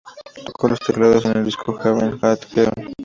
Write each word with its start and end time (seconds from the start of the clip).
Tocó 0.47 0.69
los 0.69 0.79
teclados 0.79 1.25
en 1.25 1.37
el 1.37 1.45
disco 1.45 1.73
"Heaven 1.77 2.17
and 2.23 2.39
Hell". 2.55 2.91